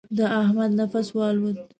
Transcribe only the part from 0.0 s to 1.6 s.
د احمد نفس والوت.